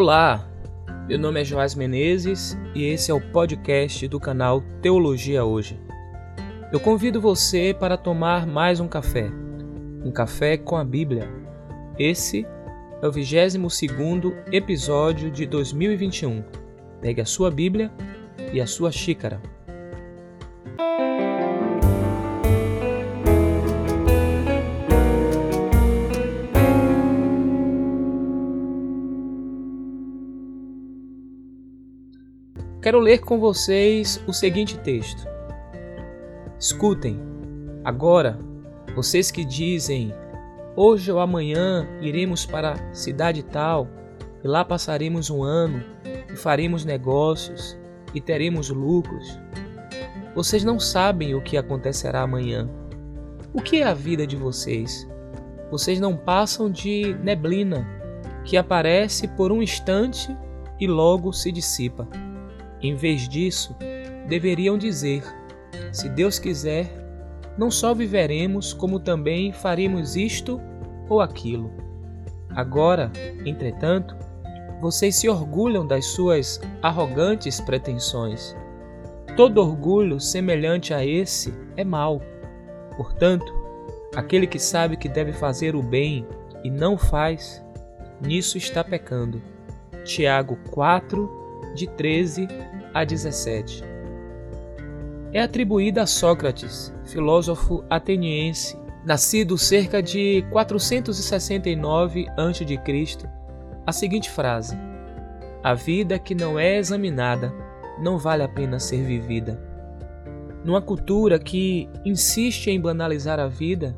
[0.00, 0.48] Olá,
[1.08, 5.76] meu nome é Joás Menezes e esse é o podcast do canal Teologia Hoje.
[6.72, 9.28] Eu convido você para tomar mais um café,
[10.04, 11.28] um café com a Bíblia.
[11.98, 12.46] Esse
[13.02, 13.56] é o 22
[14.52, 16.44] episódio de 2021.
[17.00, 17.90] Pegue a sua Bíblia
[18.52, 19.42] e a sua xícara.
[32.80, 35.26] Quero ler com vocês o seguinte texto.
[36.60, 37.20] Escutem,
[37.84, 38.38] agora,
[38.94, 40.14] vocês que dizem,
[40.76, 43.88] hoje ou amanhã iremos para a cidade tal,
[44.44, 45.82] e lá passaremos um ano,
[46.32, 47.76] e faremos negócios,
[48.14, 49.36] e teremos lucros.
[50.32, 52.70] Vocês não sabem o que acontecerá amanhã.
[53.52, 55.04] O que é a vida de vocês?
[55.68, 57.84] Vocês não passam de neblina,
[58.44, 60.34] que aparece por um instante
[60.78, 62.06] e logo se dissipa.
[62.82, 63.74] Em vez disso,
[64.28, 65.22] deveriam dizer:
[65.92, 66.90] se Deus quiser,
[67.56, 70.60] não só viveremos, como também faremos isto
[71.08, 71.72] ou aquilo.
[72.50, 73.10] Agora,
[73.44, 74.16] entretanto,
[74.80, 78.56] vocês se orgulham das suas arrogantes pretensões.
[79.36, 82.22] Todo orgulho semelhante a esse é mau.
[82.96, 83.52] Portanto,
[84.14, 86.26] aquele que sabe que deve fazer o bem
[86.64, 87.62] e não faz,
[88.20, 89.40] nisso está pecando.
[90.04, 92.48] Tiago 4, de 13
[92.94, 93.84] a 17.
[95.32, 103.28] É atribuída a Sócrates, filósofo ateniense, nascido cerca de 469 a.C.,
[103.86, 104.76] a seguinte frase:
[105.62, 107.52] A vida que não é examinada
[108.00, 109.60] não vale a pena ser vivida.
[110.64, 113.96] Numa cultura que insiste em banalizar a vida,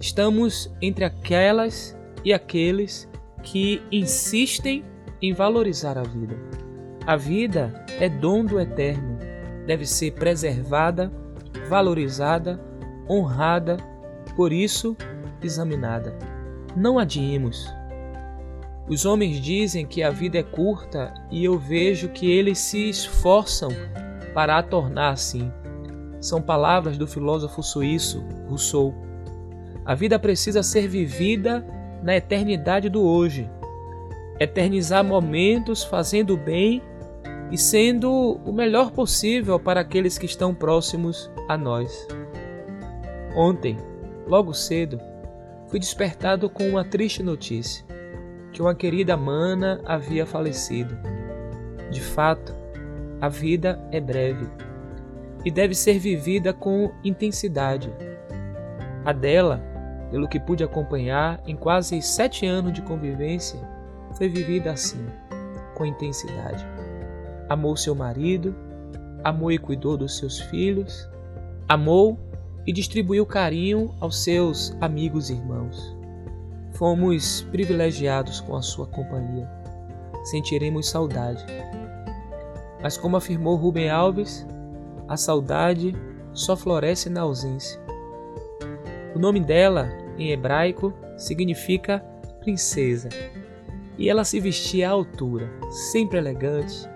[0.00, 3.08] estamos entre aquelas e aqueles
[3.42, 4.84] que insistem
[5.20, 6.36] em valorizar a vida.
[7.08, 9.16] A vida é dom do eterno,
[9.66, 11.10] deve ser preservada,
[11.66, 12.60] valorizada,
[13.08, 13.78] honrada,
[14.36, 14.94] por isso
[15.42, 16.14] examinada.
[16.76, 17.66] Não adiemos.
[18.90, 23.70] Os homens dizem que a vida é curta e eu vejo que eles se esforçam
[24.34, 25.50] para a tornar assim.
[26.20, 28.94] São palavras do filósofo suíço Rousseau.
[29.82, 31.66] A vida precisa ser vivida
[32.02, 33.48] na eternidade do hoje.
[34.38, 36.82] Eternizar momentos fazendo bem
[37.50, 42.06] e sendo o melhor possível para aqueles que estão próximos a nós.
[43.34, 43.76] Ontem,
[44.26, 45.00] logo cedo,
[45.68, 47.84] fui despertado com uma triste notícia:
[48.52, 50.96] que uma querida mana havia falecido.
[51.90, 52.54] De fato,
[53.20, 54.46] a vida é breve
[55.44, 57.90] e deve ser vivida com intensidade.
[59.04, 59.62] A dela,
[60.10, 63.58] pelo que pude acompanhar em quase sete anos de convivência,
[64.12, 65.06] foi vivida assim,
[65.74, 66.66] com intensidade
[67.48, 68.54] amou seu marido,
[69.24, 71.08] amou e cuidou dos seus filhos,
[71.68, 72.18] amou
[72.66, 75.96] e distribuiu carinho aos seus amigos e irmãos.
[76.72, 79.48] Fomos privilegiados com a sua companhia.
[80.24, 81.44] Sentiremos saudade.
[82.82, 84.46] Mas, como afirmou Rubem Alves,
[85.08, 85.96] a saudade
[86.32, 87.80] só floresce na ausência.
[89.14, 92.00] O nome dela, em hebraico, significa
[92.40, 93.08] princesa,
[93.98, 95.50] e ela se vestia à altura,
[95.90, 96.88] sempre elegante,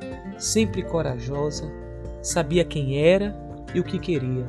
[0.43, 1.71] sempre corajosa,
[2.21, 3.35] sabia quem era
[3.73, 4.45] e o que queria.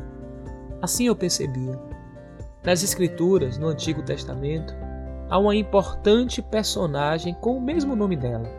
[0.81, 1.79] Assim eu percebia.
[2.63, 4.73] Nas Escrituras, no Antigo Testamento,
[5.29, 8.49] há uma importante personagem com o mesmo nome dela.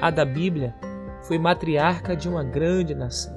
[0.00, 0.74] A da Bíblia
[1.22, 3.36] foi matriarca de uma grande nação.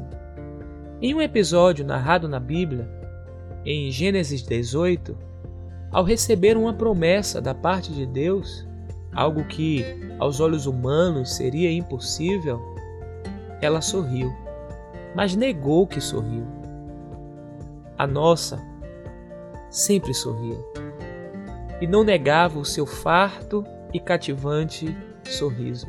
[1.02, 2.88] Em um episódio narrado na Bíblia,
[3.66, 5.18] em Gênesis 18,
[5.92, 8.68] ao receber uma promessa da parte de Deus,
[9.12, 9.84] algo que
[10.20, 12.71] aos olhos humanos seria impossível,
[13.62, 14.34] ela sorriu,
[15.16, 16.46] mas negou que sorriu.
[17.98, 18.60] A nossa
[19.70, 20.58] sempre sorria
[21.80, 25.88] e não negava o seu farto e cativante sorriso.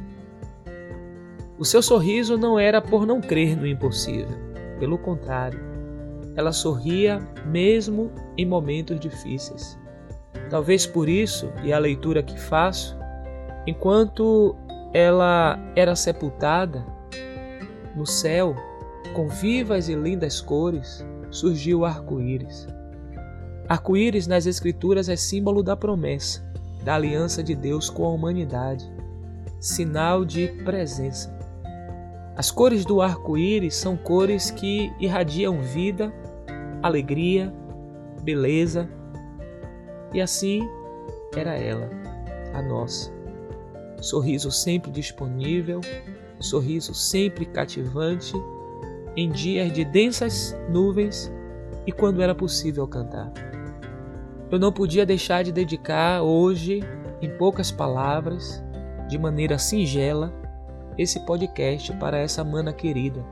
[1.58, 4.36] O seu sorriso não era por não crer no impossível,
[4.78, 5.60] pelo contrário,
[6.34, 9.78] ela sorria mesmo em momentos difíceis.
[10.48, 12.96] Talvez por isso, e a leitura que faço,
[13.66, 14.56] enquanto
[14.92, 16.84] ela era sepultada,
[17.96, 18.54] no céu,
[19.14, 22.66] com vivas e lindas cores, surgiu o arco-íris.
[23.68, 26.42] Arco-íris nas Escrituras é símbolo da promessa,
[26.84, 28.90] da aliança de Deus com a humanidade,
[29.60, 31.36] sinal de presença.
[32.36, 36.12] As cores do arco-íris são cores que irradiam vida,
[36.82, 37.52] alegria,
[38.22, 38.88] beleza,
[40.12, 40.68] e assim
[41.36, 41.88] era ela,
[42.52, 43.10] a nossa.
[44.00, 45.80] sorriso sempre disponível,
[46.42, 48.34] sorriso sempre cativante,
[49.16, 51.30] em dias de densas nuvens
[51.86, 53.32] e quando era possível cantar.
[54.50, 56.80] Eu não podia deixar de dedicar hoje,
[57.20, 58.62] em poucas palavras,
[59.08, 60.32] de maneira singela,
[60.98, 63.24] esse podcast para essa mana querida,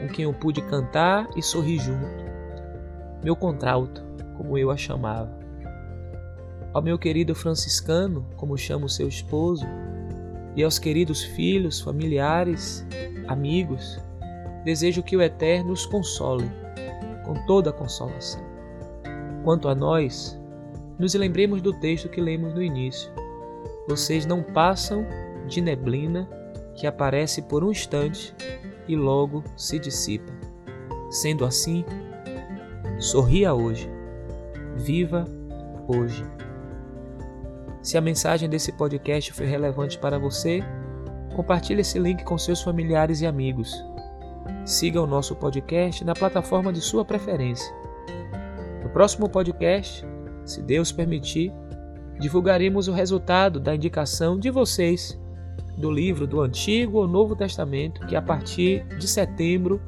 [0.00, 2.24] com quem eu pude cantar e sorrir junto.
[3.22, 4.04] Meu contralto,
[4.36, 5.36] como eu a chamava.
[6.72, 9.64] Ao meu querido franciscano, como chamo seu esposo,
[10.56, 12.86] e aos queridos filhos, familiares,
[13.26, 14.00] amigos,
[14.64, 16.50] desejo que o Eterno os console
[17.24, 18.42] com toda a consolação.
[19.42, 20.40] Quanto a nós,
[20.98, 23.10] nos lembremos do texto que lemos no início.
[23.88, 25.06] Vocês não passam
[25.46, 26.28] de neblina
[26.74, 28.34] que aparece por um instante
[28.88, 30.32] e logo se dissipa.
[31.10, 31.84] Sendo assim,
[32.98, 33.88] sorria hoje,
[34.76, 35.24] viva
[35.86, 36.24] hoje.
[37.84, 40.64] Se a mensagem desse podcast foi relevante para você,
[41.36, 43.84] compartilhe esse link com seus familiares e amigos.
[44.64, 47.70] Siga o nosso podcast na plataforma de sua preferência.
[48.82, 50.02] No próximo podcast,
[50.46, 51.52] se Deus permitir,
[52.18, 55.20] divulgaremos o resultado da indicação de vocês
[55.76, 59.78] do livro do Antigo ou Novo Testamento, que a partir de setembro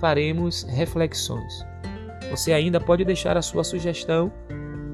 [0.00, 1.64] faremos reflexões.
[2.32, 4.32] Você ainda pode deixar a sua sugestão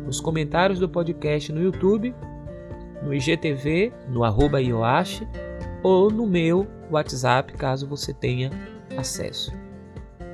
[0.04, 2.14] nos comentários do podcast no YouTube,
[3.02, 5.26] no IGTV, no arroba Ioashi,
[5.82, 8.50] ou no meu WhatsApp, caso você tenha
[8.96, 9.52] acesso.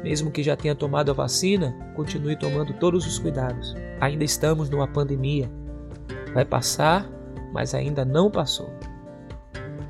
[0.03, 3.75] Mesmo que já tenha tomado a vacina, continue tomando todos os cuidados.
[4.01, 5.51] Ainda estamos numa pandemia.
[6.33, 7.09] Vai passar,
[7.53, 8.71] mas ainda não passou.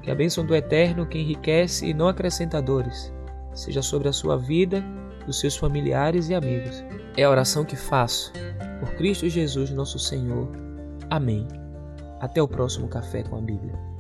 [0.02, 3.12] Que a bênção do Eterno, que enriquece e não acrescenta dores,
[3.52, 4.82] seja sobre a sua vida,
[5.26, 6.84] dos seus familiares e amigos.
[7.16, 8.32] É a oração que faço.
[8.78, 10.48] Por Cristo Jesus, nosso Senhor.
[11.10, 11.46] Amém.
[12.20, 13.95] Até o próximo Café com a Bíblia.